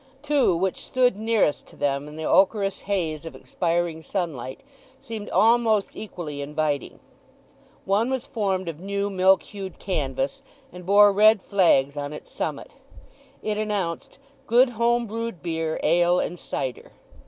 Two, 0.23 0.55
which 0.57 0.83
stood 0.83 1.15
nearest 1.15 1.67
to 1.67 1.75
them 1.75 2.07
in 2.07 2.15
the 2.15 2.25
ochreous 2.25 2.79
haze 2.79 3.23
of 3.23 3.35
expiring 3.35 4.01
sunlight, 4.01 4.61
seemed 4.99 5.29
almost 5.29 5.91
equally 5.93 6.41
inviting. 6.41 6.99
One 7.85 8.09
was 8.09 8.25
formed 8.25 8.67
of 8.67 8.79
new, 8.79 9.11
milk 9.11 9.43
hued 9.43 9.77
canvas, 9.77 10.41
and 10.73 10.87
bore 10.87 11.13
red 11.13 11.39
flags 11.39 11.97
on 11.97 12.13
its 12.13 12.31
summit; 12.31 12.71
it 13.43 13.59
announced 13.59 14.17
"Good 14.47 14.71
Home 14.71 15.05
brewed 15.05 15.43
Beer, 15.43 15.79
Ale, 15.83 16.19
and 16.19 16.39
Cyder." 16.39 16.93